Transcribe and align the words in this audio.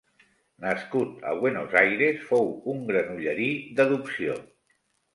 Nascut 0.63 1.21
a 1.33 1.35
Buenos 1.43 1.77
Aires, 1.83 2.25
fou 2.33 2.51
un 2.75 2.83
granollerí 2.91 3.55
d'adopció. 3.79 4.45